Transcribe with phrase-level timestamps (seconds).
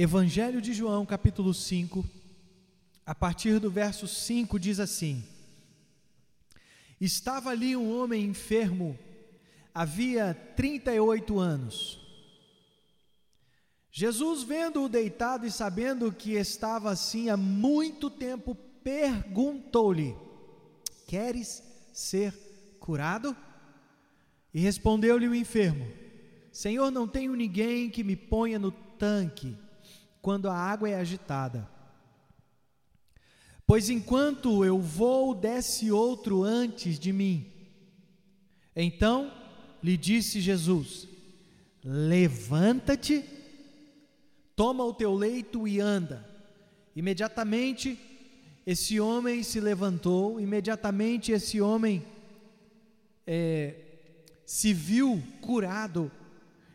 [0.00, 2.08] Evangelho de João, capítulo 5,
[3.04, 5.24] a partir do verso 5, diz assim:
[7.00, 8.96] Estava ali um homem enfermo,
[9.74, 12.00] havia 38 anos.
[13.90, 18.54] Jesus, vendo-o deitado e sabendo que estava assim há muito tempo,
[18.84, 20.14] perguntou-lhe:
[21.08, 21.60] Queres
[21.92, 22.32] ser
[22.78, 23.36] curado?
[24.54, 25.90] E respondeu-lhe o enfermo:
[26.52, 29.56] Senhor, não tenho ninguém que me ponha no tanque
[30.20, 31.68] quando a água é agitada.
[33.66, 37.52] Pois enquanto eu vou, desce outro antes de mim.
[38.74, 39.32] Então
[39.82, 41.06] lhe disse Jesus:
[41.84, 43.24] Levanta-te,
[44.56, 46.26] toma o teu leito e anda.
[46.96, 47.98] Imediatamente
[48.66, 52.04] esse homem se levantou, imediatamente esse homem
[53.26, 53.74] é,
[54.44, 56.10] se viu curado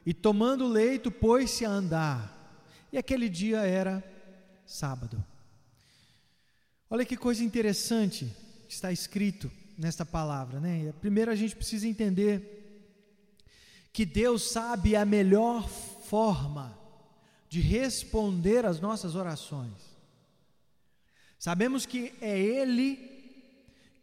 [0.06, 2.33] e tomando o leito pôs-se a andar.
[2.94, 4.04] E aquele dia era
[4.68, 5.26] sábado.
[6.88, 8.32] Olha que coisa interessante
[8.68, 10.94] que está escrito nesta palavra, né?
[11.02, 12.62] Primeiro a gente precisa entender
[13.92, 16.78] que Deus sabe a melhor forma
[17.50, 19.74] de responder às nossas orações.
[21.40, 23.10] Sabemos que é Ele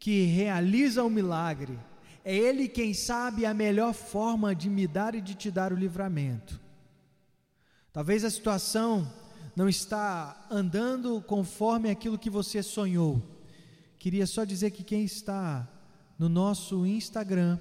[0.00, 1.78] que realiza o milagre,
[2.24, 5.76] é Ele quem sabe a melhor forma de me dar e de te dar o
[5.76, 6.58] livramento.
[7.92, 9.12] Talvez a situação
[9.56, 13.20] não está andando conforme aquilo que você sonhou.
[13.98, 15.68] Queria só dizer que quem está
[16.16, 17.58] no nosso Instagram,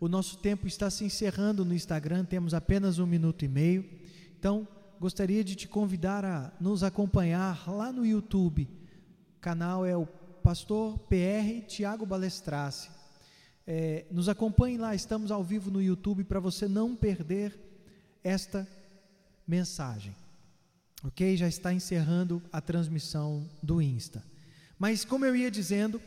[0.00, 3.88] o nosso tempo está se encerrando no Instagram, temos apenas um minuto e meio.
[4.36, 4.66] Então,
[4.98, 8.68] gostaria de te convidar a nos acompanhar lá no YouTube.
[9.36, 10.04] O canal é o
[10.42, 12.90] Pastor PR Tiago Balestrace.
[13.64, 17.56] É, nos acompanhe lá, estamos ao vivo no YouTube para você não perder
[18.24, 18.66] esta
[19.50, 20.14] mensagem.
[21.02, 21.36] Ok?
[21.36, 24.24] Já está encerrando a transmissão do Insta.
[24.78, 26.00] Mas, como eu ia dizendo,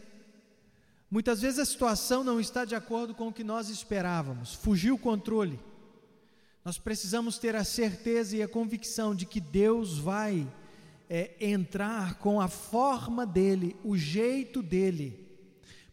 [1.12, 5.00] muitas vezes a situação não está de acordo com o que nós esperávamos, fugiu o
[5.00, 5.60] controle.
[6.64, 10.48] Nós precisamos ter a certeza e a convicção de que Deus vai
[11.10, 15.20] é, entrar com a forma dele, o jeito dele,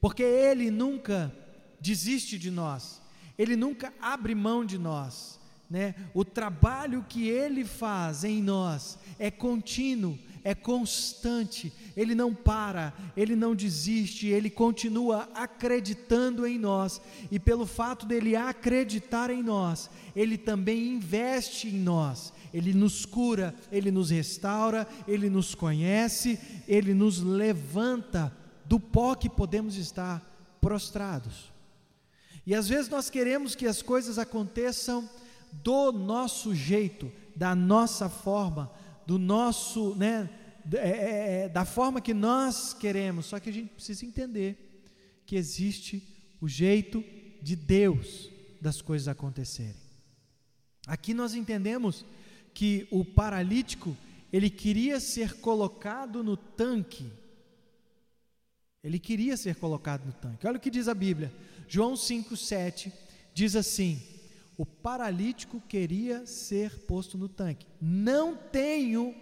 [0.00, 1.34] porque Ele nunca
[1.80, 3.02] desiste de nós,
[3.36, 5.39] Ele nunca abre mão de nós
[5.70, 5.94] né?
[6.12, 13.36] O trabalho que ele faz em nós é contínuo, é constante, ele não para, ele
[13.36, 20.36] não desiste, ele continua acreditando em nós, e pelo fato dele acreditar em nós, ele
[20.36, 27.20] também investe em nós, ele nos cura, ele nos restaura, ele nos conhece, ele nos
[27.20, 30.20] levanta do pó que podemos estar
[30.60, 31.52] prostrados.
[32.46, 35.08] E às vezes nós queremos que as coisas aconteçam
[35.52, 38.70] do nosso jeito, da nossa forma,
[39.06, 40.28] do nosso, né,
[40.72, 43.26] é, é, é, da forma que nós queremos.
[43.26, 44.84] Só que a gente precisa entender
[45.26, 46.02] que existe
[46.40, 47.04] o jeito
[47.42, 48.30] de Deus
[48.60, 49.76] das coisas acontecerem.
[50.86, 52.04] Aqui nós entendemos
[52.52, 53.96] que o paralítico
[54.32, 57.10] ele queria ser colocado no tanque.
[58.82, 60.46] Ele queria ser colocado no tanque.
[60.46, 61.32] Olha o que diz a Bíblia.
[61.68, 62.92] João 5:7
[63.34, 64.00] diz assim:
[64.60, 67.66] o paralítico queria ser posto no tanque.
[67.80, 69.14] Não tenho,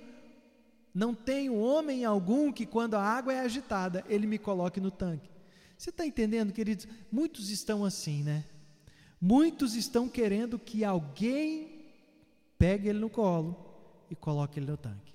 [0.92, 5.30] não tenho homem algum que quando a água é agitada, ele me coloque no tanque.
[5.76, 6.88] Você está entendendo, queridos?
[7.08, 8.46] Muitos estão assim, né?
[9.20, 11.84] Muitos estão querendo que alguém
[12.58, 13.56] pegue ele no colo
[14.10, 15.14] e coloque ele no tanque.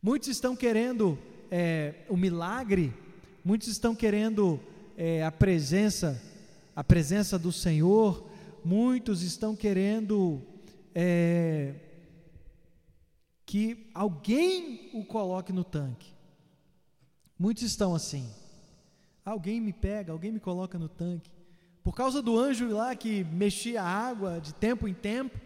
[0.00, 1.18] Muitos estão querendo
[1.50, 2.94] é, o milagre,
[3.44, 4.60] muitos estão querendo
[4.96, 6.22] é, a presença,
[6.76, 8.27] a presença do Senhor,
[8.64, 10.42] muitos estão querendo
[10.94, 11.74] é,
[13.46, 16.12] que alguém o coloque no tanque.
[17.38, 18.28] Muitos estão assim.
[19.24, 21.30] Alguém me pega, alguém me coloca no tanque.
[21.82, 25.38] Por causa do anjo lá que mexia a água de tempo em tempo,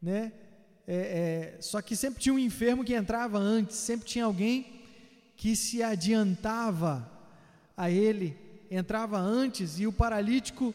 [0.00, 0.32] né?
[0.86, 4.80] É, é, só que sempre tinha um enfermo que entrava antes, sempre tinha alguém
[5.36, 7.10] que se adiantava
[7.76, 8.36] a ele,
[8.70, 10.74] entrava antes e o paralítico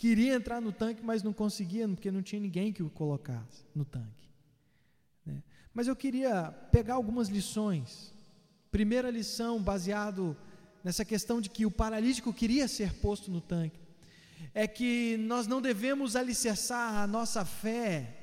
[0.00, 3.84] queria entrar no tanque, mas não conseguia, porque não tinha ninguém que o colocasse no
[3.84, 4.30] tanque.
[5.26, 5.42] Né?
[5.74, 8.10] Mas eu queria pegar algumas lições.
[8.72, 10.34] Primeira lição, baseado
[10.82, 13.78] nessa questão de que o paralítico queria ser posto no tanque,
[14.54, 18.16] é que nós não devemos alicerçar a nossa fé.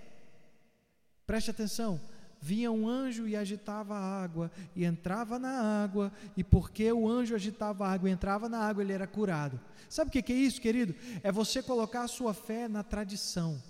[1.27, 2.01] Preste atenção,
[2.41, 7.35] vinha um anjo e agitava a água, e entrava na água, e porque o anjo
[7.35, 9.59] agitava a água e entrava na água, ele era curado.
[9.89, 10.95] Sabe o que é isso, querido?
[11.23, 13.61] É você colocar a sua fé na tradição.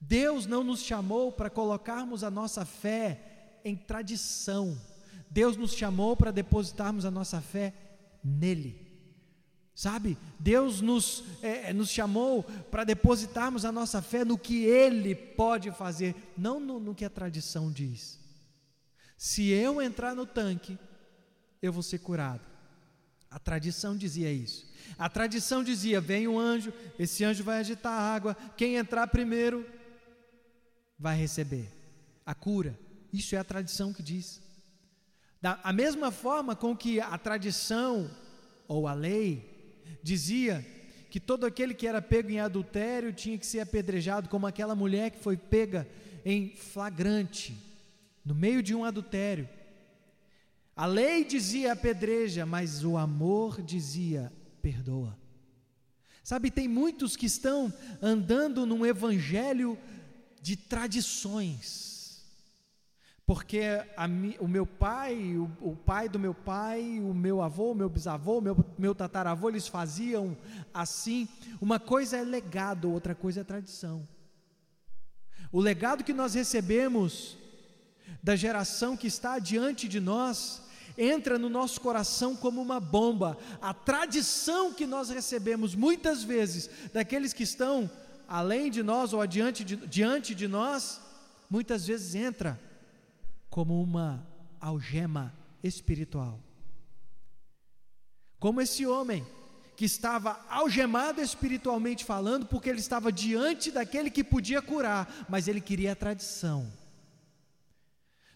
[0.00, 4.78] Deus não nos chamou para colocarmos a nossa fé em tradição.
[5.30, 7.74] Deus nos chamou para depositarmos a nossa fé
[8.24, 8.87] nele.
[9.78, 15.14] Sabe, Deus nos, é, é, nos chamou para depositarmos a nossa fé no que Ele
[15.14, 18.18] pode fazer, não no, no que a tradição diz.
[19.16, 20.76] Se eu entrar no tanque,
[21.62, 22.40] eu vou ser curado.
[23.30, 24.68] A tradição dizia isso.
[24.98, 29.64] A tradição dizia: vem um anjo, esse anjo vai agitar a água, quem entrar primeiro
[30.98, 31.72] vai receber
[32.26, 32.76] a cura.
[33.12, 34.42] Isso é a tradição que diz.
[35.40, 38.10] Da a mesma forma com que a tradição
[38.66, 39.56] ou a lei
[40.02, 40.64] dizia
[41.10, 45.10] que todo aquele que era pego em adultério tinha que ser apedrejado, como aquela mulher
[45.10, 45.88] que foi pega
[46.24, 47.56] em flagrante,
[48.24, 49.48] no meio de um adultério.
[50.76, 54.32] A lei dizia apedreja, mas o amor dizia
[54.62, 55.18] perdoa.
[56.22, 59.78] Sabe, tem muitos que estão andando num evangelho
[60.42, 61.97] de tradições
[63.28, 63.60] porque
[63.94, 64.06] a,
[64.40, 68.38] o meu pai, o, o, pai do meu pai, o meu avô, o meu bisavô,
[68.38, 70.34] o meu, meu tataravô, eles faziam
[70.72, 71.28] assim.
[71.60, 74.08] Uma coisa é legado, outra coisa é tradição.
[75.52, 77.36] O legado que nós recebemos
[78.22, 80.62] da geração que está diante de nós
[80.96, 83.36] entra no nosso coração como uma bomba.
[83.60, 87.90] A tradição que nós recebemos muitas vezes daqueles que estão
[88.26, 90.98] além de nós ou adiante de, diante de nós,
[91.50, 92.58] muitas vezes entra
[93.50, 94.26] como uma
[94.60, 96.40] algema espiritual.
[98.38, 99.26] Como esse homem
[99.76, 105.60] que estava algemado espiritualmente falando, porque ele estava diante daquele que podia curar, mas ele
[105.60, 106.70] queria a tradição.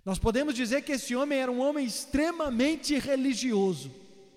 [0.05, 3.91] Nós podemos dizer que esse homem era um homem extremamente religioso.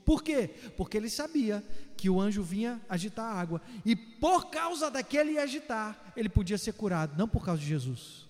[0.03, 0.49] Por quê?
[0.77, 1.63] Porque ele sabia
[1.97, 6.73] que o anjo vinha agitar a água, e por causa daquele agitar, ele podia ser
[6.73, 8.24] curado, não por causa de Jesus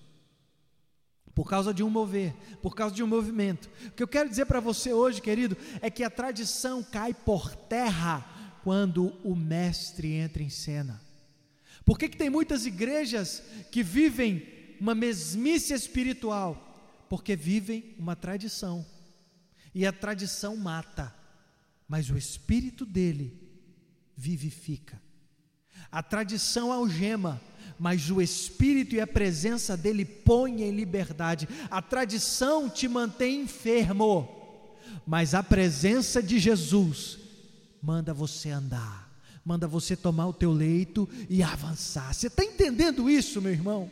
[1.36, 3.70] por causa de um mover, por causa de um movimento.
[3.88, 7.54] O que eu quero dizer para você hoje, querido, é que a tradição cai por
[7.54, 8.26] terra
[8.64, 11.00] quando o mestre entra em cena.
[11.84, 14.48] Por que, que tem muitas igrejas que vivem
[14.80, 17.06] uma mesmice espiritual?
[17.10, 18.86] Porque vivem uma tradição.
[19.74, 21.14] E a tradição mata,
[21.88, 23.38] mas o espírito dele
[24.16, 25.02] vivifica.
[25.92, 27.42] A tradição algema,
[27.78, 31.48] mas o Espírito e a presença dele põe em liberdade.
[31.70, 34.30] A tradição te mantém enfermo,
[35.06, 37.20] mas a presença de Jesus
[37.82, 39.12] manda você andar,
[39.44, 42.14] manda você tomar o teu leito e avançar.
[42.14, 43.92] Você está entendendo isso, meu irmão?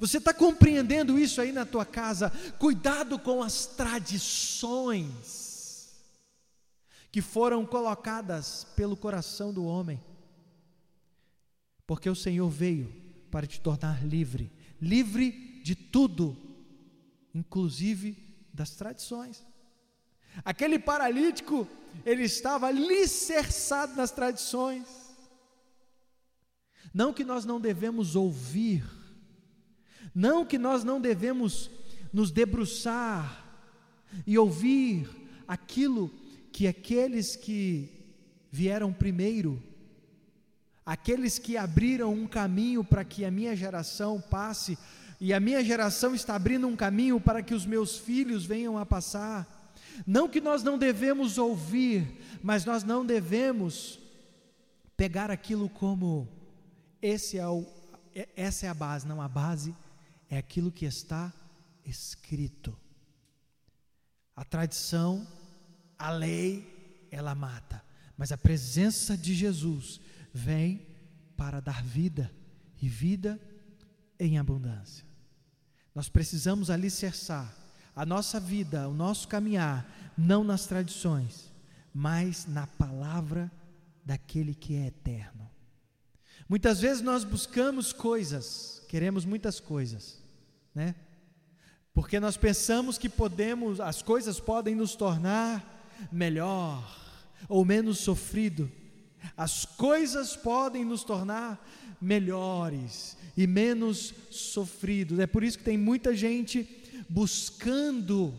[0.00, 2.30] Você está compreendendo isso aí na tua casa?
[2.58, 5.38] Cuidado com as tradições
[7.10, 9.98] que foram colocadas pelo coração do homem,
[11.86, 16.36] porque o Senhor veio para te tornar livre, livre de tudo,
[17.34, 18.16] inclusive
[18.52, 19.46] das tradições.
[20.44, 21.66] Aquele paralítico,
[22.04, 24.86] ele estava alicerçado nas tradições.
[26.92, 28.84] Não que nós não devemos ouvir,
[30.14, 31.70] não que nós não devemos
[32.12, 33.44] nos debruçar
[34.26, 35.08] e ouvir
[35.46, 36.08] aquilo
[36.50, 37.90] que aqueles que
[38.50, 39.62] vieram primeiro
[40.88, 44.78] aqueles que abriram um caminho para que a minha geração passe,
[45.20, 48.86] e a minha geração está abrindo um caminho para que os meus filhos venham a
[48.86, 49.46] passar.
[50.06, 52.06] Não que nós não devemos ouvir,
[52.42, 53.98] mas nós não devemos
[54.96, 56.26] pegar aquilo como
[57.02, 57.66] esse é o,
[58.14, 59.76] é, essa é a base, não a base
[60.30, 61.30] é aquilo que está
[61.84, 62.74] escrito.
[64.34, 65.26] A tradição,
[65.98, 67.84] a lei, ela mata,
[68.16, 70.00] mas a presença de Jesus
[70.32, 70.86] vem
[71.36, 72.30] para dar vida
[72.80, 73.40] e vida
[74.18, 75.04] em abundância.
[75.94, 77.54] Nós precisamos alicerçar
[77.94, 81.52] a nossa vida, o nosso caminhar, não nas tradições,
[81.92, 83.50] mas na palavra
[84.04, 85.50] daquele que é eterno.
[86.48, 90.22] Muitas vezes nós buscamos coisas, queremos muitas coisas,
[90.74, 90.94] né?
[91.92, 96.96] Porque nós pensamos que podemos, as coisas podem nos tornar melhor
[97.48, 98.70] ou menos sofrido.
[99.36, 101.64] As coisas podem nos tornar
[102.00, 105.18] melhores e menos sofridos.
[105.18, 106.68] É por isso que tem muita gente
[107.08, 108.34] buscando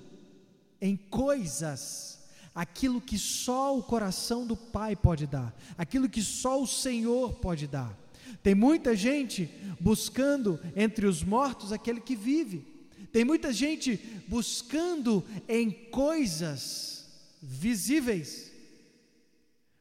[0.82, 2.20] em coisas
[2.54, 7.68] aquilo que só o coração do Pai pode dar, aquilo que só o Senhor pode
[7.68, 7.98] dar.
[8.44, 12.66] Tem muita gente buscando entre os mortos aquele que vive.
[13.12, 17.08] Tem muita gente buscando em coisas
[17.42, 18.49] visíveis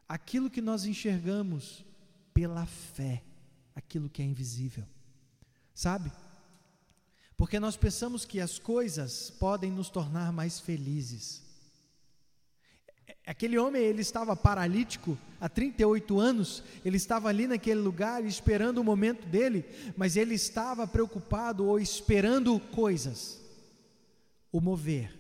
[0.09, 1.85] aquilo que nós enxergamos
[2.33, 3.23] pela fé,
[3.75, 4.85] aquilo que é invisível.
[5.75, 6.11] Sabe?
[7.37, 11.47] Porque nós pensamos que as coisas podem nos tornar mais felizes.
[13.25, 18.85] Aquele homem, ele estava paralítico há 38 anos, ele estava ali naquele lugar esperando o
[18.85, 19.65] momento dele,
[19.97, 23.41] mas ele estava preocupado ou esperando coisas,
[24.51, 25.15] o mover.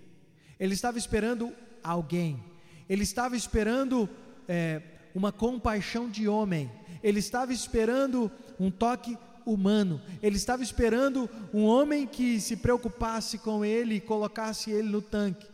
[0.59, 1.55] Ele estava esperando
[1.85, 2.43] alguém,
[2.89, 4.09] ele estava esperando
[4.49, 4.83] é,
[5.15, 6.71] uma compaixão de homem,
[7.03, 13.65] ele estava esperando um toque humano, ele estava esperando um homem que se preocupasse com
[13.65, 15.47] ele e colocasse ele no tanque.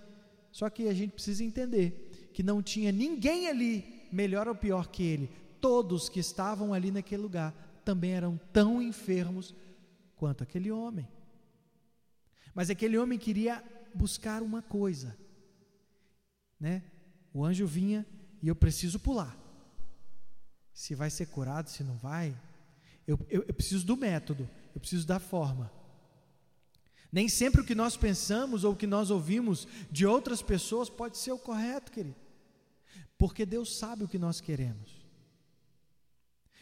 [0.50, 5.02] Só que a gente precisa entender que não tinha ninguém ali, melhor ou pior que
[5.02, 7.52] ele, todos que estavam ali naquele lugar
[7.84, 9.54] também eram tão enfermos
[10.16, 11.08] quanto aquele homem.
[12.54, 13.62] Mas aquele homem queria
[13.94, 15.16] buscar uma coisa,
[16.58, 16.82] né?
[17.32, 18.06] O anjo vinha
[18.44, 19.34] e eu preciso pular.
[20.74, 22.36] Se vai ser curado, se não vai,
[23.06, 25.72] eu, eu, eu preciso do método, eu preciso da forma.
[27.10, 31.16] Nem sempre o que nós pensamos ou o que nós ouvimos de outras pessoas pode
[31.16, 32.16] ser o correto, querido.
[33.16, 34.90] Porque Deus sabe o que nós queremos.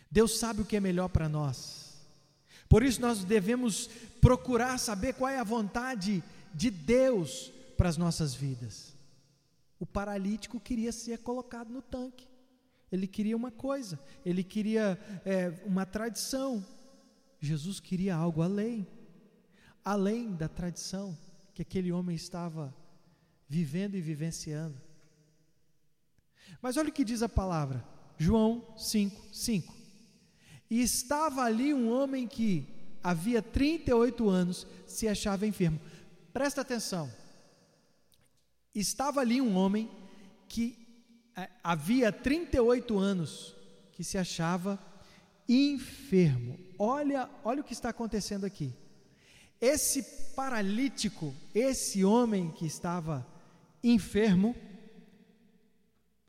[0.08, 1.96] Deus sabe o que é melhor para nós.
[2.68, 6.22] Por isso nós devemos procurar saber qual é a vontade
[6.54, 8.91] de Deus para as nossas vidas.
[9.82, 12.28] O paralítico queria ser colocado no tanque.
[12.92, 16.64] Ele queria uma coisa, ele queria é, uma tradição.
[17.40, 18.86] Jesus queria algo além,
[19.84, 21.18] além da tradição
[21.52, 22.72] que aquele homem estava
[23.48, 24.80] vivendo e vivenciando.
[26.60, 27.84] Mas olha o que diz a palavra,
[28.16, 29.74] João 5, 5.
[30.70, 32.68] E estava ali um homem que
[33.02, 35.80] havia 38 anos se achava enfermo.
[36.32, 37.10] Presta atenção.
[38.74, 39.90] Estava ali um homem
[40.48, 40.76] que
[41.36, 43.54] é, havia 38 anos
[43.92, 44.78] que se achava
[45.48, 46.58] enfermo.
[46.78, 48.72] Olha, olha o que está acontecendo aqui.
[49.60, 50.02] Esse
[50.34, 53.26] paralítico, esse homem que estava
[53.82, 54.56] enfermo,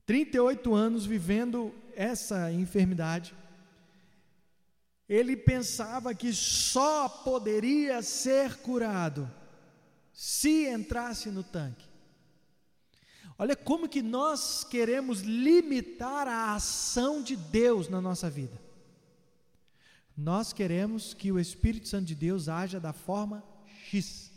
[0.06, 3.34] 38 anos vivendo essa enfermidade,
[5.08, 9.30] ele pensava que só poderia ser curado
[10.12, 11.93] se entrasse no tanque.
[13.38, 18.62] Olha como que nós queremos limitar a ação de Deus na nossa vida.
[20.16, 23.44] Nós queremos que o Espírito Santo de Deus haja da forma
[23.90, 24.32] X.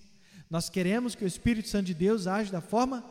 [0.48, 3.04] Nós queremos que o Espírito Santo de Deus haja da forma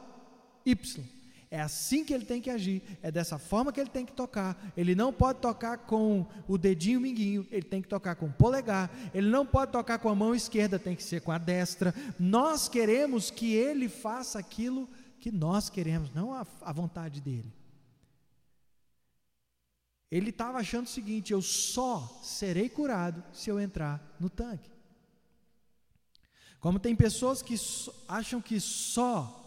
[0.66, 1.06] Y.
[1.52, 4.74] É assim que ele tem que agir, é dessa forma que ele tem que tocar.
[4.76, 8.90] Ele não pode tocar com o dedinho minguinho, ele tem que tocar com o polegar.
[9.14, 11.94] Ele não pode tocar com a mão esquerda, tem que ser com a destra.
[12.20, 14.90] Nós queremos que ele faça aquilo
[15.26, 17.52] que nós queremos, não a, a vontade dele.
[20.12, 24.70] Ele estava achando o seguinte: eu só serei curado se eu entrar no tanque.
[26.60, 27.56] Como tem pessoas que
[28.08, 29.42] acham que só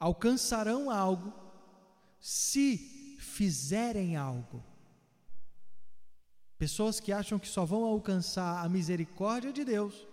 [0.00, 1.32] alcançarão algo
[2.18, 4.60] se fizerem algo.
[6.58, 10.05] Pessoas que acham que só vão alcançar a misericórdia de Deus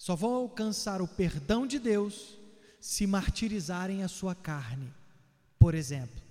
[0.00, 2.38] só vão alcançar o perdão de Deus
[2.80, 4.90] se martirizarem a sua carne,
[5.58, 6.22] por exemplo,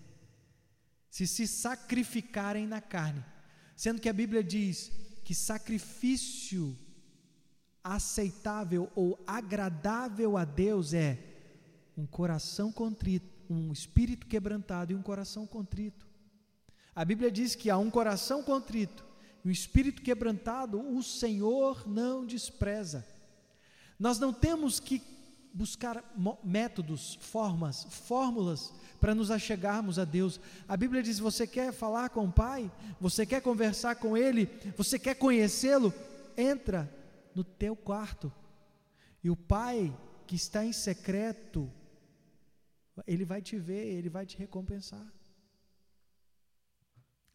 [1.07, 3.23] se se sacrificarem na carne,
[3.75, 4.91] sendo que a Bíblia diz
[5.23, 6.75] que sacrifício
[7.83, 11.19] aceitável ou agradável a Deus é
[11.95, 16.07] um coração contrito, um espírito quebrantado e um coração contrito.
[16.95, 19.05] A Bíblia diz que há um coração contrito
[19.45, 23.18] e um espírito quebrantado, o Senhor não despreza.
[23.99, 25.01] Nós não temos que
[25.53, 26.03] buscar
[26.43, 30.39] métodos, formas, fórmulas para nos achegarmos a Deus.
[30.67, 32.71] A Bíblia diz: você quer falar com o Pai?
[33.01, 34.45] Você quer conversar com Ele?
[34.77, 35.93] Você quer conhecê-lo?
[36.37, 36.89] Entra
[37.35, 38.31] no teu quarto.
[39.23, 39.93] E o Pai
[40.25, 41.71] que está em secreto,
[43.05, 45.05] Ele vai te ver, Ele vai te recompensar.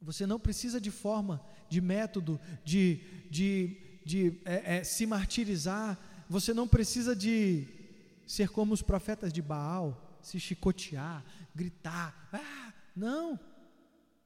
[0.00, 5.98] Você não precisa de forma, de método, de, de, de é, é, se martirizar
[6.34, 7.64] você não precisa de
[8.26, 11.24] ser como os profetas de Baal, se chicotear,
[11.54, 12.28] gritar.
[12.32, 13.38] Ah, não.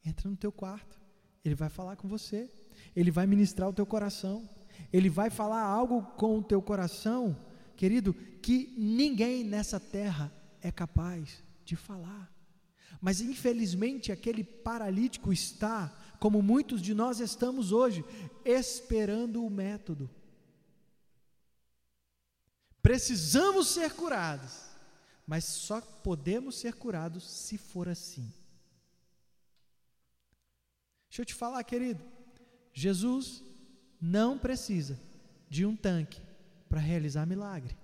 [0.02, 0.98] Entra no teu quarto.
[1.44, 2.50] Ele vai falar com você.
[2.96, 4.48] Ele vai ministrar o teu coração.
[4.90, 7.36] Ele vai falar algo com o teu coração,
[7.76, 12.32] querido, que ninguém nessa terra é capaz de falar.
[13.02, 18.02] Mas infelizmente aquele paralítico está, como muitos de nós estamos hoje,
[18.46, 20.08] esperando o método.
[22.88, 24.50] Precisamos ser curados,
[25.26, 28.32] mas só podemos ser curados se for assim.
[31.10, 32.02] Deixa eu te falar, querido.
[32.72, 33.44] Jesus
[34.00, 34.98] não precisa
[35.50, 36.18] de um tanque
[36.66, 37.76] para realizar milagre.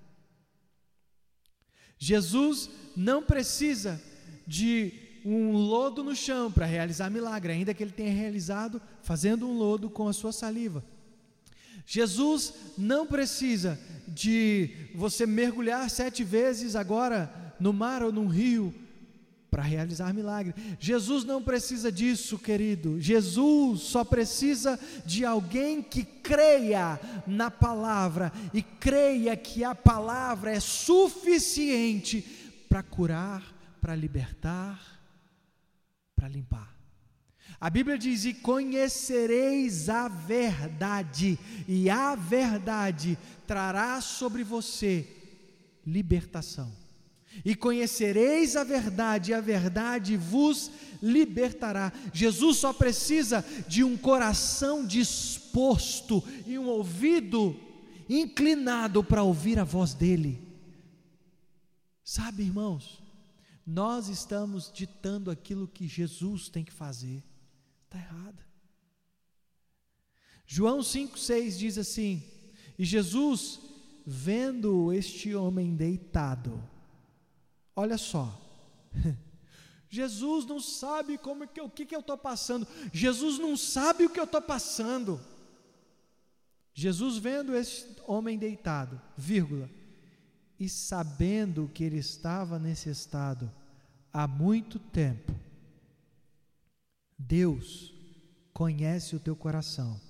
[1.99, 4.01] Jesus não precisa
[4.47, 9.53] de um lodo no chão para realizar milagre, ainda que ele tenha realizado fazendo um
[9.59, 10.83] lodo com a sua saliva.
[11.87, 18.75] Jesus não precisa de você mergulhar sete vezes agora no mar ou num rio
[19.55, 20.53] para realizar milagre.
[20.81, 23.01] Jesus não precisa disso, querido.
[23.01, 30.59] Jesus só precisa de alguém que creia na palavra e creia que a palavra é
[30.59, 32.21] suficiente
[32.69, 33.45] para curar,
[33.81, 35.01] para libertar,
[36.17, 36.74] para limpar.
[37.61, 45.07] A Bíblia diz: E conhecereis a verdade, e a verdade trará sobre você
[45.87, 46.85] libertação
[47.43, 50.71] e conhecereis a verdade, e a verdade vos
[51.03, 51.93] libertará.
[52.13, 57.57] Jesus só precisa de um coração disposto e um ouvido
[58.09, 60.41] inclinado para ouvir a voz dele.
[62.05, 63.03] Sabe, irmãos,
[63.67, 67.23] nós estamos ditando aquilo que Jesus tem que fazer,
[67.95, 68.45] está errado.
[70.47, 72.23] João 5,6 diz assim:
[72.79, 73.61] E Jesus,
[74.07, 76.63] vendo este homem deitado,
[77.77, 78.41] Olha só.
[79.89, 82.67] Jesus não sabe como que, o que, que eu estou passando.
[82.93, 85.21] Jesus não sabe o que eu estou passando.
[86.73, 89.71] Jesus vendo esse homem deitado, vírgula,
[90.59, 93.51] e sabendo que ele estava nesse estado
[94.13, 95.33] há muito tempo,
[97.19, 97.93] Deus
[98.53, 100.01] conhece o teu coração.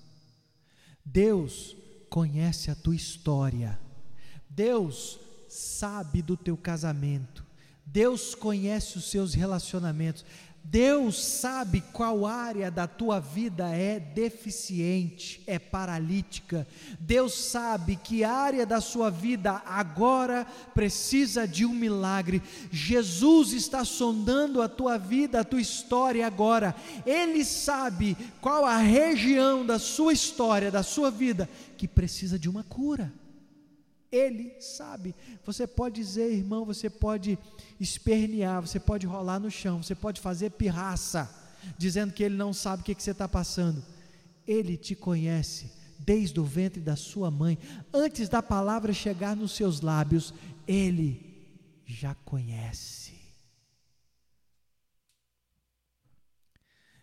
[1.03, 1.75] Deus
[2.09, 3.79] conhece a tua história.
[4.49, 5.19] Deus
[5.49, 7.45] sabe do teu casamento.
[7.85, 10.25] Deus conhece os seus relacionamentos.
[10.67, 16.67] Deus sabe qual área da tua vida é deficiente, é paralítica.
[16.99, 22.41] Deus sabe que área da sua vida agora precisa de um milagre.
[22.71, 26.75] Jesus está sondando a tua vida, a tua história agora.
[27.05, 32.63] Ele sabe qual a região da sua história, da sua vida, que precisa de uma
[32.63, 33.13] cura.
[34.15, 35.13] Ele sabe.
[35.43, 37.37] Você pode dizer, irmão, você pode
[37.79, 41.29] espernear, você pode rolar no chão, você pode fazer pirraça,
[41.77, 43.83] dizendo que ele não sabe o que, que você está passando.
[44.47, 47.57] Ele te conhece desde o ventre da sua mãe,
[47.93, 50.33] antes da palavra chegar nos seus lábios,
[50.67, 51.19] ele
[51.85, 53.13] já conhece.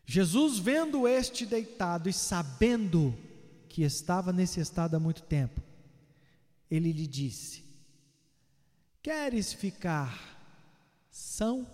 [0.06, 3.16] Jesus, vendo este deitado e sabendo
[3.68, 5.60] que estava nesse estado há muito tempo,
[6.74, 7.62] ele lhe disse:
[9.02, 10.18] Queres ficar
[11.10, 11.66] são?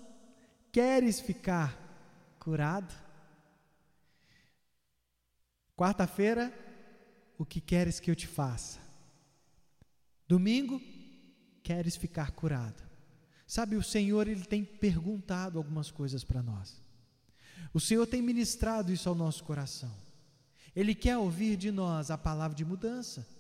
[0.72, 2.92] Queres ficar curado?
[5.76, 6.52] Quarta-feira,
[7.38, 8.80] o que queres que eu te faça?
[10.26, 10.82] Domingo,
[11.62, 12.82] queres ficar curado?
[13.46, 16.82] Sabe, o Senhor ele tem perguntado algumas coisas para nós.
[17.72, 19.94] O Senhor tem ministrado isso ao nosso coração.
[20.74, 23.37] Ele quer ouvir de nós a palavra de mudança.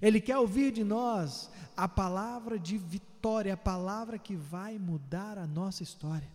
[0.00, 5.46] Ele quer ouvir de nós a palavra de vitória, a palavra que vai mudar a
[5.46, 6.34] nossa história.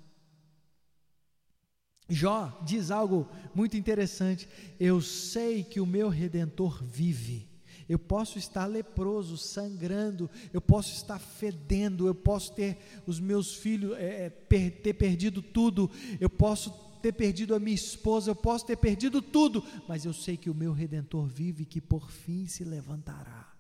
[2.10, 4.48] Jó diz algo muito interessante:
[4.80, 7.50] Eu sei que o meu redentor vive.
[7.88, 13.98] Eu posso estar leproso, sangrando, eu posso estar fedendo, eu posso ter os meus filhos,
[13.98, 19.22] é, ter perdido tudo, eu posso ter perdido a minha esposa, eu posso ter perdido
[19.22, 23.52] tudo, mas eu sei que o meu redentor vive e que por fim se levantará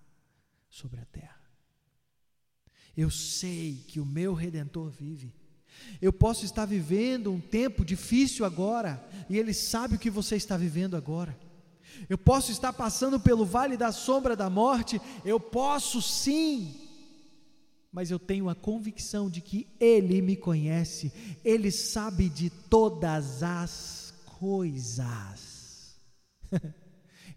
[0.69, 1.41] sobre a terra.
[2.95, 5.34] Eu sei que o meu redentor vive.
[6.01, 10.58] Eu posso estar vivendo um tempo difícil agora, e Ele sabe o que você está
[10.58, 11.38] vivendo agora.
[12.10, 16.81] Eu posso estar passando pelo vale da sombra da morte, eu posso sim,
[17.91, 21.12] mas eu tenho a convicção de que Ele me conhece,
[21.43, 25.99] Ele sabe de todas as coisas.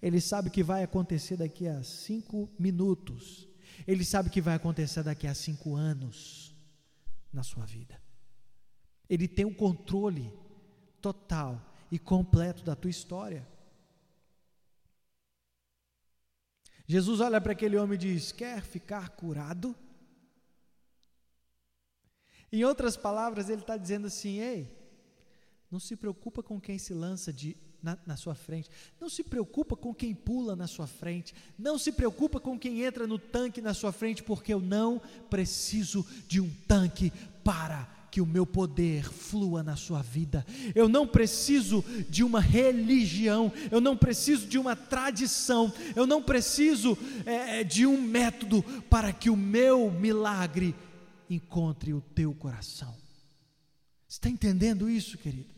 [0.01, 3.49] Ele sabe o que vai acontecer daqui a cinco minutos,
[3.87, 6.55] Ele sabe o que vai acontecer daqui a cinco anos
[7.33, 8.01] na sua vida.
[9.11, 10.33] Ele tem o um controle
[11.01, 13.47] total e completo da tua história.
[16.87, 19.75] Jesus olha para aquele homem e diz: Quer ficar curado?
[22.55, 24.69] Em outras palavras, ele está dizendo assim: Ei,
[25.69, 29.75] não se preocupa com quem se lança de, na, na, sua frente, não se preocupa
[29.75, 33.75] com quem pula na sua frente, não se preocupa com quem entra no tanque na
[33.75, 37.13] sua frente, porque eu não preciso de um tanque
[37.43, 40.47] para que o meu poder flua na sua vida.
[40.77, 46.97] Eu não preciso de uma religião, eu não preciso de uma tradição, eu não preciso
[47.27, 50.77] é, de um método para que o meu milagre
[51.29, 52.95] encontre o teu coração.
[54.09, 55.53] Está entendendo isso, querido?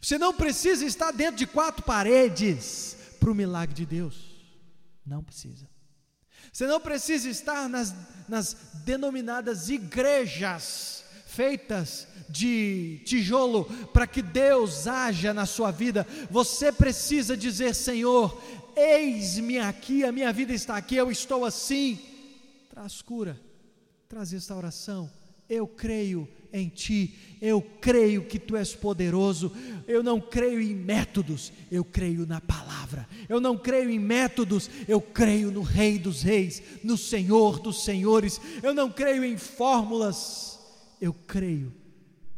[0.00, 4.32] Você não precisa estar dentro de quatro paredes para o milagre de Deus.
[5.04, 5.68] Não precisa.
[6.52, 7.94] Você não precisa estar nas,
[8.28, 16.06] nas denominadas igrejas feitas de tijolo para que Deus haja na sua vida.
[16.30, 18.40] Você precisa dizer: Senhor,
[18.76, 21.98] eis-me aqui, a minha vida está aqui, eu estou assim.
[22.70, 23.38] Traz cura,
[24.12, 25.10] traz restauração.
[25.48, 29.50] Eu creio em ti, eu creio que tu és poderoso,
[29.88, 35.00] eu não creio em métodos, eu creio na palavra, eu não creio em métodos, eu
[35.00, 40.60] creio no Rei dos Reis, no Senhor dos Senhores, eu não creio em fórmulas,
[41.00, 41.72] eu creio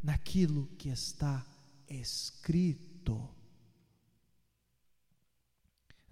[0.01, 1.45] naquilo que está
[1.89, 3.21] escrito.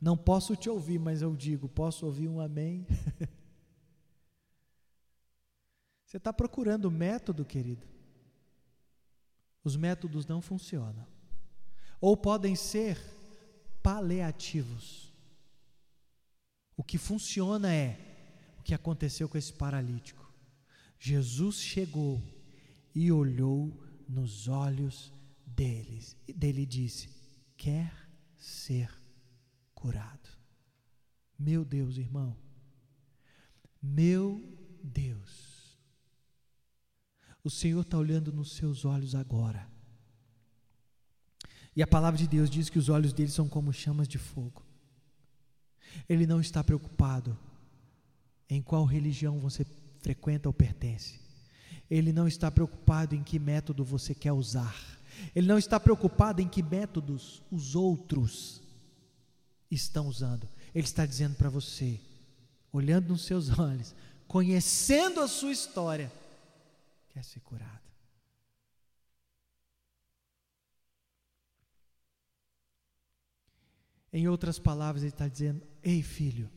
[0.00, 2.84] Não posso te ouvir, mas eu digo: posso ouvir um amém?
[6.12, 7.86] Você está procurando método, querido?
[9.64, 11.06] Os métodos não funcionam.
[11.98, 12.98] Ou podem ser
[13.82, 15.10] paliativos.
[16.76, 17.96] O que funciona é
[18.58, 20.30] o que aconteceu com esse paralítico.
[20.98, 22.22] Jesus chegou
[22.94, 25.10] e olhou nos olhos
[25.46, 27.08] deles, e dele disse:
[27.56, 27.90] Quer
[28.36, 28.92] ser
[29.74, 30.28] curado.
[31.38, 32.36] Meu Deus, irmão.
[33.80, 34.38] Meu
[34.84, 35.51] Deus.
[37.44, 39.66] O Senhor está olhando nos seus olhos agora.
[41.74, 44.62] E a palavra de Deus diz que os olhos dele são como chamas de fogo.
[46.08, 47.36] Ele não está preocupado
[48.48, 49.64] em qual religião você
[50.00, 51.20] frequenta ou pertence.
[51.90, 54.74] Ele não está preocupado em que método você quer usar.
[55.34, 58.62] Ele não está preocupado em que métodos os outros
[59.70, 60.48] estão usando.
[60.74, 62.00] Ele está dizendo para você,
[62.72, 63.94] olhando nos seus olhos,
[64.26, 66.12] conhecendo a sua história,
[67.12, 67.92] quer ser curado.
[74.12, 76.50] Em outras palavras, ele está dizendo: Ei, filho,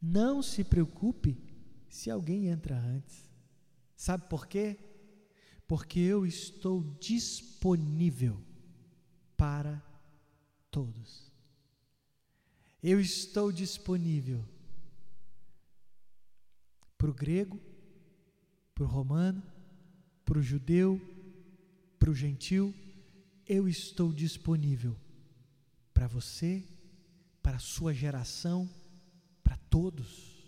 [0.00, 1.42] não se preocupe
[1.88, 3.28] se alguém entra antes.
[3.96, 4.78] Sabe por quê?
[5.66, 8.40] Porque eu estou disponível
[9.36, 9.82] para
[10.70, 11.32] todos.
[12.82, 14.44] Eu estou disponível
[16.96, 17.60] para o grego,
[18.74, 19.42] para o romano,
[20.28, 21.00] para o judeu,
[21.98, 22.74] para o gentil,
[23.46, 24.94] eu estou disponível
[25.94, 26.62] para você,
[27.42, 28.68] para a sua geração,
[29.42, 30.44] para todos.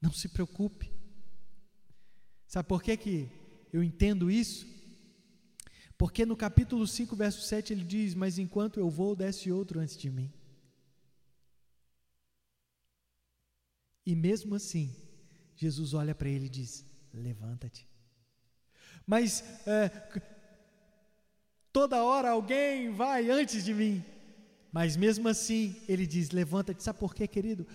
[0.00, 0.90] Não se preocupe.
[2.48, 3.30] Sabe por que, que
[3.72, 4.66] eu entendo isso?
[5.96, 9.96] Porque no capítulo 5, verso 7, ele diz: Mas enquanto eu vou, desce outro antes
[9.96, 10.32] de mim.
[14.04, 14.92] E mesmo assim,
[15.54, 17.93] Jesus olha para ele e diz: Levanta-te.
[19.06, 19.90] Mas é,
[21.72, 24.04] toda hora alguém vai antes de mim.
[24.72, 26.82] Mas mesmo assim, ele diz: Levanta-te.
[26.82, 27.66] Sabe por quê, querido?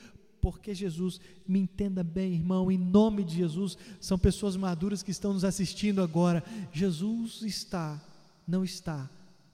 [0.42, 5.34] Porque Jesus, me entenda bem, irmão, em nome de Jesus, são pessoas maduras que estão
[5.34, 6.44] nos assistindo agora.
[6.72, 8.02] Jesus está,
[8.48, 9.10] não está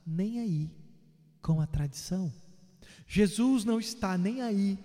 [0.06, 0.70] nem aí
[1.42, 2.32] com a tradição.
[3.08, 4.78] Jesus não está nem aí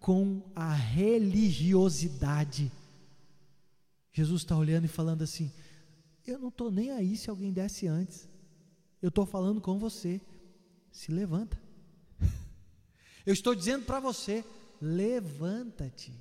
[0.00, 2.70] com a religiosidade.
[4.12, 5.50] Jesus está olhando e falando assim:
[6.30, 8.28] eu não estou nem aí se alguém desce antes.
[9.02, 10.20] Eu estou falando com você.
[10.90, 11.60] Se levanta.
[13.26, 14.44] Eu estou dizendo para você:
[14.80, 16.12] levanta-te.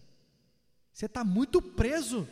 [0.91, 2.27] Você está muito preso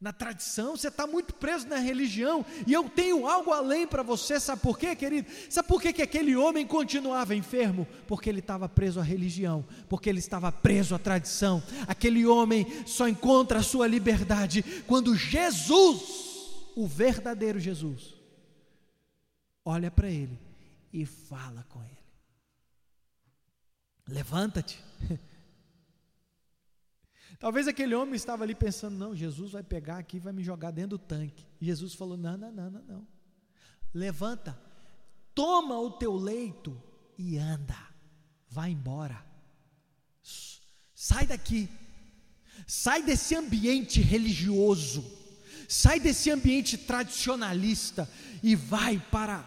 [0.00, 4.38] na tradição, você está muito preso na religião, e eu tenho algo além para você,
[4.38, 5.26] sabe por quê, querido?
[5.48, 7.88] Sabe por quê que aquele homem continuava enfermo?
[8.06, 11.62] Porque ele estava preso à religião, porque ele estava preso à tradição.
[11.86, 16.25] Aquele homem só encontra a sua liberdade quando Jesus
[16.76, 18.14] o verdadeiro Jesus,
[19.64, 20.38] olha para ele
[20.92, 22.04] e fala com ele.
[24.06, 24.78] Levanta-te.
[27.40, 30.70] Talvez aquele homem estava ali pensando: não, Jesus vai pegar aqui e vai me jogar
[30.70, 31.48] dentro do tanque.
[31.58, 33.08] Jesus falou: não, não, não, não, não.
[33.94, 34.60] Levanta,
[35.34, 36.80] toma o teu leito
[37.16, 37.76] e anda,
[38.50, 39.24] vai embora.
[40.94, 41.70] Sai daqui,
[42.66, 45.15] sai desse ambiente religioso
[45.68, 48.08] Sai desse ambiente tradicionalista
[48.42, 49.44] e vai para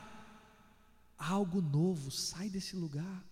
[1.17, 2.11] algo novo.
[2.11, 3.23] Sai desse lugar.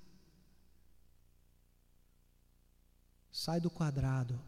[3.31, 4.39] Sai do quadrado.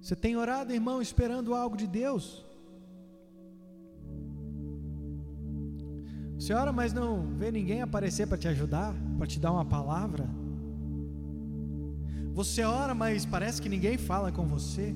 [0.00, 2.44] Você tem orado, irmão, esperando algo de Deus?
[6.38, 10.39] Senhora, mas não vê ninguém aparecer para te ajudar, para te dar uma palavra?
[12.32, 14.94] Você ora, mas parece que ninguém fala com você?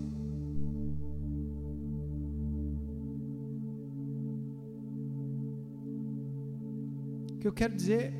[7.32, 8.14] O que eu quero dizer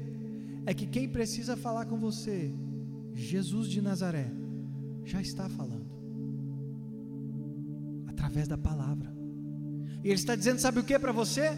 [0.66, 2.52] é que quem precisa falar com você,
[3.12, 4.30] Jesus de Nazaré,
[5.04, 5.84] já está falando
[8.06, 9.14] através da palavra.
[10.02, 11.50] E Ele está dizendo: sabe o que para você?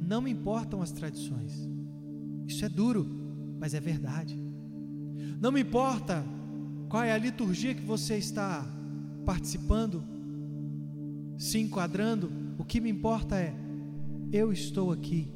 [0.00, 1.68] Não me importam as tradições,
[2.46, 3.06] isso é duro,
[3.58, 4.38] mas é verdade.
[5.40, 6.24] Não me importa
[6.94, 8.64] qual é a liturgia que você está
[9.26, 10.00] participando,
[11.36, 13.52] se enquadrando, o que me importa é:
[14.32, 15.26] eu estou aqui,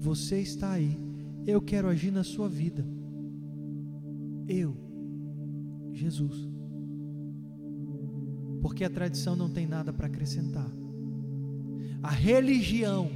[0.00, 0.98] você está aí,
[1.46, 2.84] eu quero agir na sua vida.
[4.48, 4.76] Eu,
[5.92, 6.48] Jesus.
[8.60, 10.68] Porque a tradição não tem nada para acrescentar.
[12.02, 13.08] A religião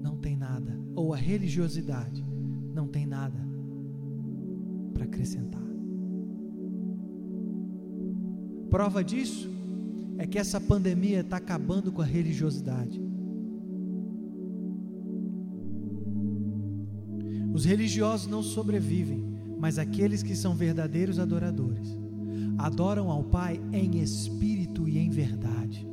[0.00, 2.24] não tem nada, ou a religiosidade
[2.72, 3.38] não tem nada
[4.94, 5.67] para acrescentar.
[8.70, 9.48] Prova disso
[10.18, 13.00] é que essa pandemia está acabando com a religiosidade.
[17.54, 19.24] Os religiosos não sobrevivem,
[19.58, 21.88] mas aqueles que são verdadeiros adoradores
[22.58, 25.86] adoram ao Pai em espírito e em verdade.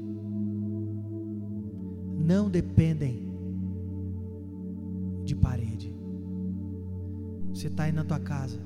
[2.18, 3.28] Não dependem
[5.24, 5.94] de parede.
[7.54, 8.60] Você está aí na tua casa,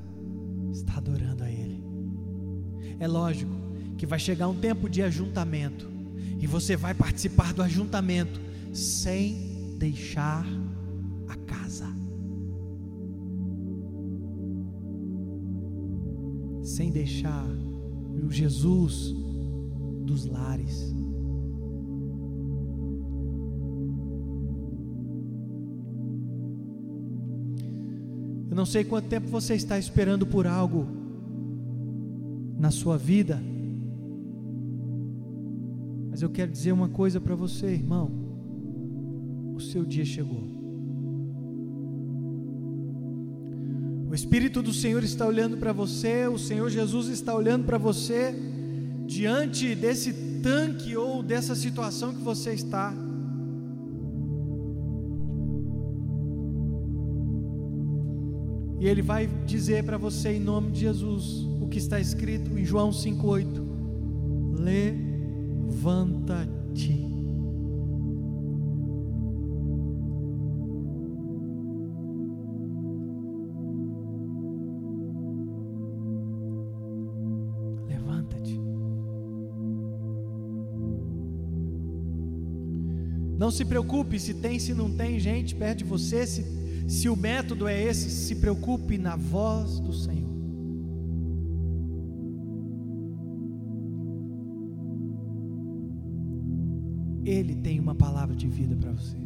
[0.72, 1.84] está adorando a Ele.
[2.98, 3.69] É lógico
[4.00, 5.86] que vai chegar um tempo de ajuntamento
[6.38, 8.40] e você vai participar do ajuntamento
[8.72, 10.42] sem deixar
[11.28, 11.84] a casa.
[16.62, 17.44] Sem deixar
[18.24, 19.14] o Jesus
[20.06, 20.94] dos lares.
[28.48, 30.86] Eu não sei quanto tempo você está esperando por algo
[32.58, 33.49] na sua vida,
[36.20, 38.10] mas eu quero dizer uma coisa para você, irmão.
[39.54, 40.42] O seu dia chegou.
[44.10, 48.34] O Espírito do Senhor está olhando para você, o Senhor Jesus está olhando para você,
[49.06, 52.92] diante desse tanque ou dessa situação que você está.
[58.78, 62.64] E Ele vai dizer para você, em nome de Jesus, o que está escrito em
[62.66, 64.60] João 5,8:
[65.80, 67.10] Levanta-te.
[83.38, 86.44] Não se preocupe se tem, se não tem gente perto de você, se,
[86.86, 90.29] se o método é esse, se preocupe na voz do Senhor.
[97.40, 99.16] Ele tem uma palavra de vida para você.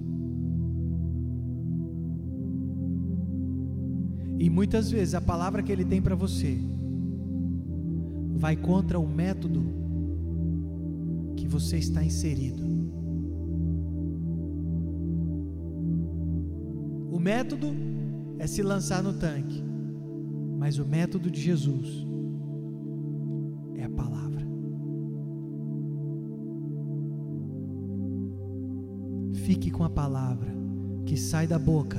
[4.39, 6.59] E muitas vezes a palavra que ele tem para você
[8.37, 9.65] vai contra o método
[11.37, 12.75] que você está inserido.
[17.25, 17.75] método
[18.39, 19.65] é se lançar no tanque,
[20.59, 22.07] mas o método de Jesus
[29.45, 30.51] Fique com a palavra
[31.05, 31.99] que sai da boca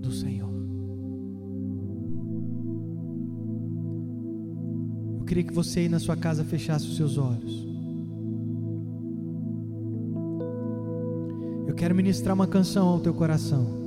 [0.00, 0.50] do Senhor.
[5.20, 7.64] Eu queria que você aí na sua casa fechasse os seus olhos.
[11.68, 13.81] Eu quero ministrar uma canção ao teu coração.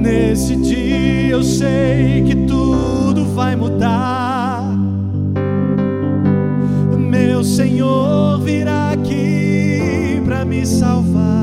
[0.00, 4.64] Nesse dia eu sei que tudo vai mudar.
[6.96, 11.39] Meu Senhor virá aqui para me salvar.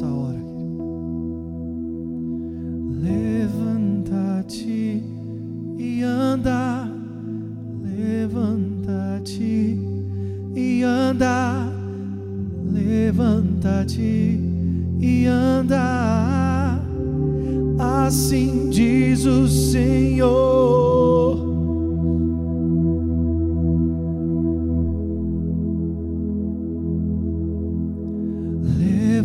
[0.00, 0.29] nessa hora.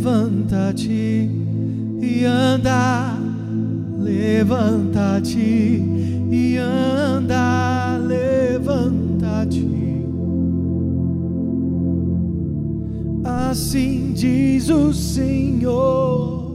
[0.06, 1.28] Levanta-te
[2.00, 3.18] e anda,
[3.98, 5.82] levanta-te
[6.30, 9.66] e anda, levanta-te.
[13.24, 16.54] Assim diz o Senhor.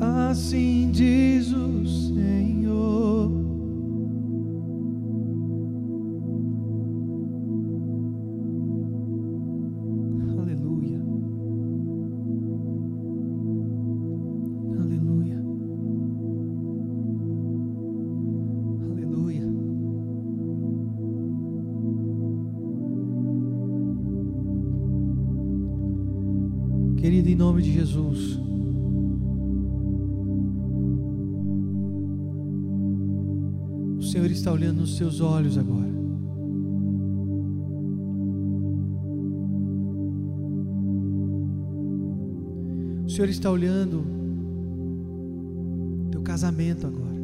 [0.00, 1.86] Assim diz o
[34.88, 35.86] nos seus olhos agora.
[43.04, 44.04] O Senhor está olhando
[46.10, 47.18] teu casamento agora.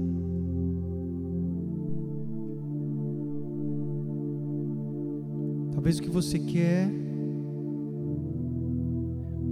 [5.72, 6.90] Talvez o que você quer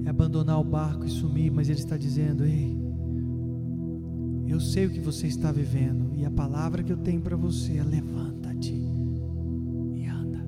[0.05, 2.77] é abandonar o barco e sumir, mas Ele está dizendo: Ei,
[4.53, 7.79] eu sei o que você está vivendo, e a palavra que eu tenho para você
[7.79, 10.45] é: levanta-te e anda.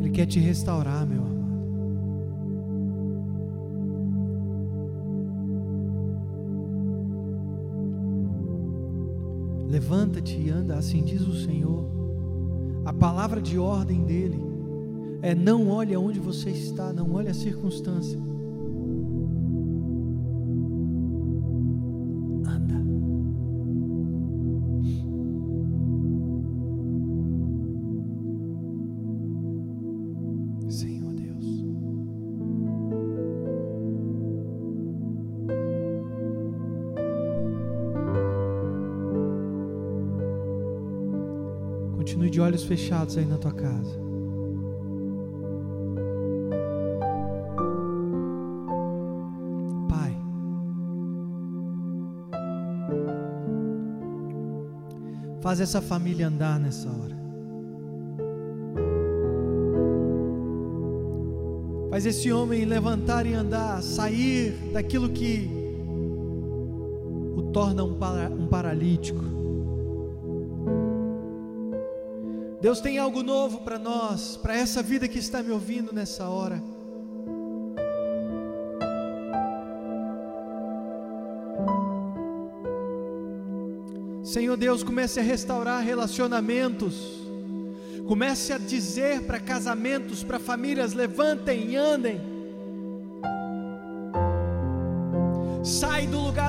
[0.00, 1.31] Ele quer te restaurar, meu
[9.72, 11.90] Levanta-te e anda, assim diz o Senhor.
[12.84, 14.38] A palavra de ordem dele
[15.22, 18.20] é: não olhe aonde você está, não olhe a circunstância.
[42.72, 44.00] fechados aí na tua casa.
[49.90, 50.16] Pai,
[55.42, 57.20] faz essa família andar nessa hora.
[61.90, 65.50] Faz esse homem levantar e andar, sair daquilo que
[67.36, 69.41] o torna um, paralítico
[72.62, 76.62] Deus tem algo novo para nós, para essa vida que está me ouvindo nessa hora.
[84.22, 87.20] Senhor Deus, comece a restaurar relacionamentos.
[88.06, 92.31] Comece a dizer para casamentos, para famílias: levantem e andem.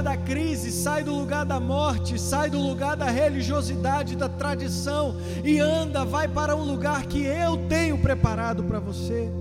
[0.04, 5.60] Da crise, sai do lugar da morte, sai do lugar da religiosidade, da tradição e
[5.60, 9.32] anda, vai para um lugar que eu tenho preparado para você.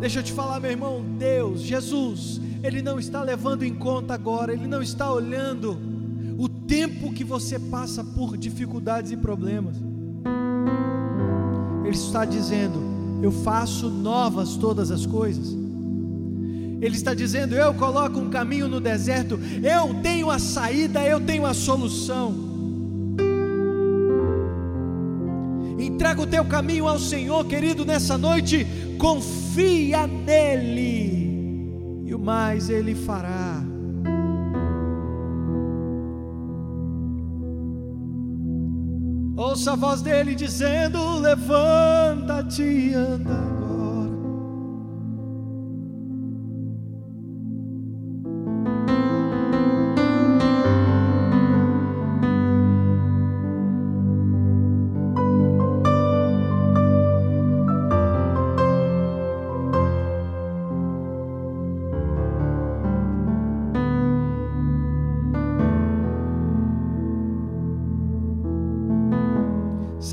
[0.00, 4.50] Deixa eu te falar, meu irmão, Deus, Jesus, Ele não está levando em conta agora,
[4.50, 5.78] Ele não está olhando
[6.38, 9.89] o tempo que você passa por dificuldades e problemas.
[11.90, 12.80] Ele está dizendo:
[13.20, 15.56] Eu faço novas todas as coisas.
[16.80, 21.44] Ele está dizendo: Eu coloco um caminho no deserto, eu tenho a saída, eu tenho
[21.44, 22.48] a solução.
[25.80, 28.64] Entrega o teu caminho ao Senhor, querido, nessa noite,
[28.96, 33.69] confia nele, e o mais ele fará.
[39.60, 43.59] Ouça a voz dele dizendo: Levanta-te e anda.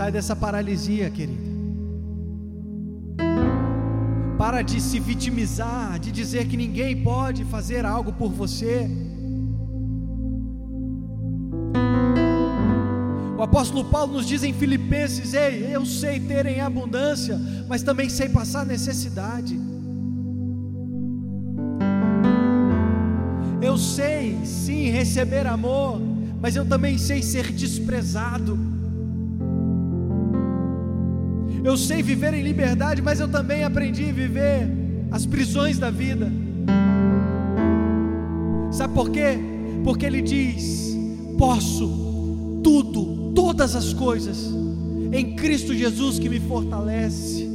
[0.08, 1.52] Sai dessa paralisia, querida.
[4.38, 8.90] Para de se vitimizar, de dizer que ninguém pode fazer algo por você.
[13.38, 17.38] O apóstolo Paulo nos diz em Filipenses: Ei, eu sei ter em abundância,
[17.68, 19.60] mas também sei passar necessidade.
[23.62, 26.00] Eu sei sim receber amor,
[26.40, 28.77] mas eu também sei ser desprezado.
[31.68, 34.70] Eu sei viver em liberdade, mas eu também aprendi a viver
[35.12, 36.32] as prisões da vida.
[38.72, 39.38] Sabe por quê?
[39.84, 40.98] Porque ele diz:
[41.38, 44.50] posso tudo, todas as coisas,
[45.12, 47.50] em Cristo Jesus que me fortalece.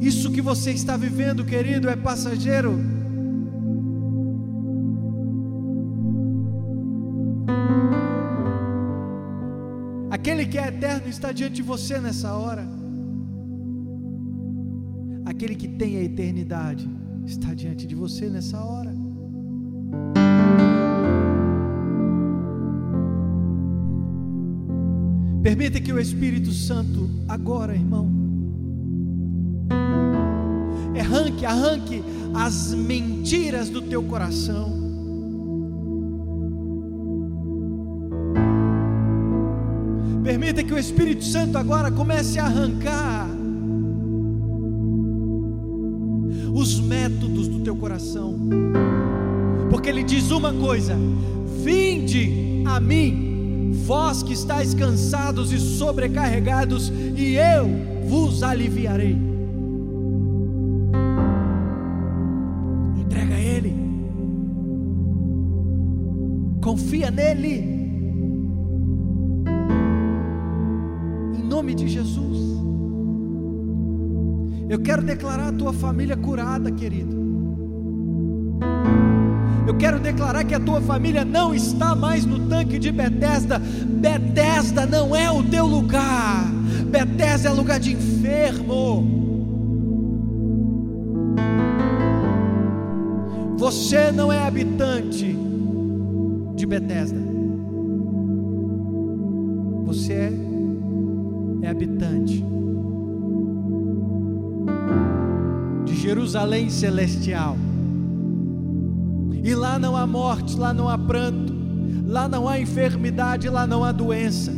[0.00, 2.80] Isso que você está vivendo, querido, é passageiro
[10.50, 12.66] que é eterno está diante de você nessa hora.
[15.24, 16.90] Aquele que tem a eternidade
[17.24, 18.92] está diante de você nessa hora.
[25.40, 28.10] Permita que o Espírito Santo, agora, irmão,
[30.98, 34.79] arranque, arranque as mentiras do teu coração.
[40.80, 43.28] Espírito Santo agora comece a arrancar
[46.54, 48.34] os métodos do teu coração,
[49.70, 50.96] porque Ele diz uma coisa:
[51.62, 57.68] vinde a mim, vós que estáis cansados e sobrecarregados, e eu
[58.08, 59.18] vos aliviarei.
[62.98, 63.74] Entrega a Ele,
[66.62, 67.79] confia nele.
[71.60, 72.38] Nome de Jesus.
[74.70, 77.20] Eu quero declarar a tua família curada, querido.
[79.66, 83.58] Eu quero declarar que a tua família não está mais no tanque de Betesda.
[83.58, 86.50] Betesda não é o teu lugar.
[86.86, 89.18] Betesda é lugar de enfermo.
[93.58, 95.36] Você não é habitante
[96.56, 97.20] de Betesda.
[99.84, 100.49] Você é
[101.70, 102.44] habitante
[105.84, 107.56] de Jerusalém celestial.
[109.42, 111.54] E lá não há morte, lá não há pranto,
[112.06, 114.52] lá não há enfermidade, lá não há doença.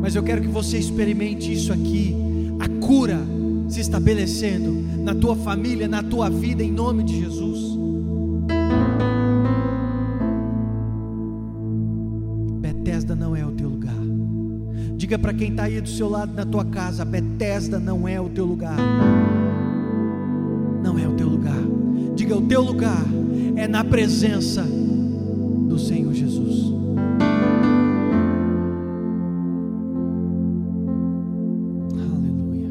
[0.00, 2.16] Mas eu quero que você experimente isso aqui,
[2.58, 3.20] a cura
[3.68, 4.72] se estabelecendo
[5.04, 7.78] na tua família, na tua vida, em nome de Jesus.
[15.10, 18.28] Diga para quem está aí do seu lado na tua casa: Betesda não é o
[18.28, 18.76] teu lugar.
[20.84, 21.58] Não é o teu lugar.
[22.14, 23.04] Diga: o teu lugar
[23.56, 26.72] é na presença do Senhor Jesus.
[32.14, 32.70] Aleluia.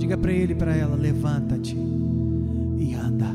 [0.00, 3.32] Diga para ele e para ela: levanta-te e anda.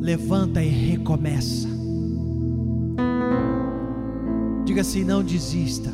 [0.00, 1.73] Levanta e recomeça.
[4.64, 5.90] Diga assim: não desista.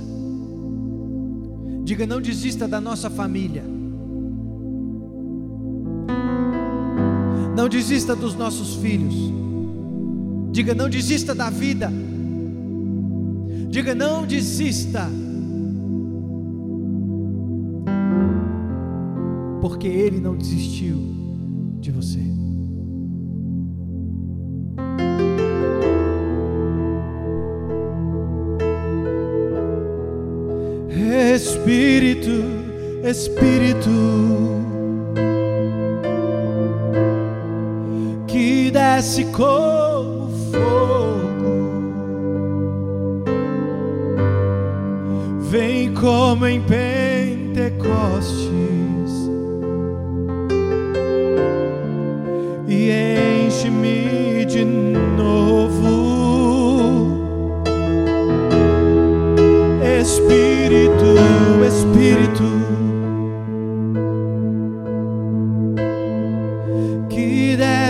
[1.84, 3.64] Diga: não desista da nossa família.
[7.56, 9.14] Não desista dos nossos filhos.
[10.52, 11.92] Diga: não desista da vida.
[13.68, 15.08] Diga: não desista.
[19.60, 20.96] Porque Ele não desistiu
[21.80, 22.39] de você.
[31.60, 32.42] Espírito,
[33.04, 33.90] Espírito,
[38.26, 41.74] que desce como fogo,
[45.50, 46.62] vem como em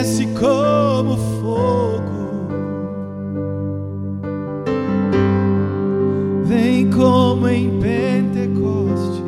[0.01, 2.48] desce como fogo,
[6.46, 9.22] vem como em Pentecostes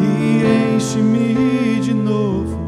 [0.00, 2.58] e enche-me de novo.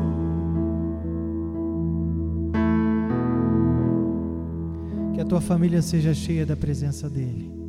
[5.15, 7.68] Que a tua família seja cheia da presença dEle.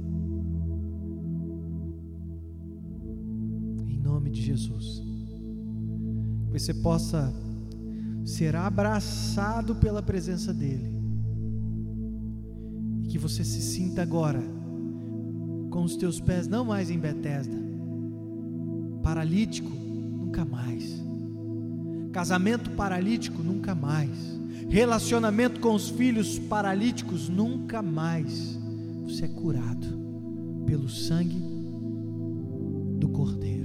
[6.70, 7.34] Você possa
[8.24, 10.94] ser abraçado pela presença dEle.
[13.04, 14.44] E que você se sinta agora
[15.72, 17.58] com os teus pés não mais em Betesda.
[19.02, 21.02] Paralítico, nunca mais.
[22.12, 24.38] Casamento paralítico, nunca mais
[24.70, 28.60] relacionamento com os filhos paralíticos, nunca mais.
[29.06, 29.88] Você é curado
[30.68, 31.42] pelo sangue
[33.00, 33.59] do Cordeiro.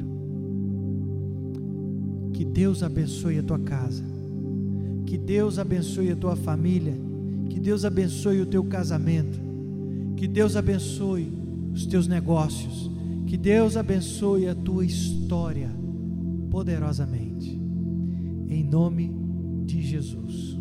[2.45, 4.05] Que Deus abençoe a tua casa.
[5.07, 6.95] Que Deus abençoe a tua família.
[7.49, 9.39] Que Deus abençoe o teu casamento.
[10.17, 11.33] Que Deus abençoe
[11.73, 12.91] os teus negócios.
[13.27, 15.71] Que Deus abençoe a tua história
[16.51, 17.61] poderosamente.
[18.49, 19.11] Em nome
[19.65, 20.54] de Jesus.